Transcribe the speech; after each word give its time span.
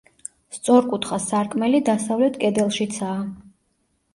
სწორკუთხა 0.55 1.19
სარკმელი 1.25 1.81
დასავლეთ 1.91 2.41
კედელშიცაა. 2.45 3.21